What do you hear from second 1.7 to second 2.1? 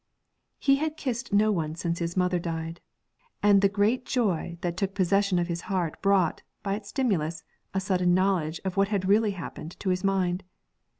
since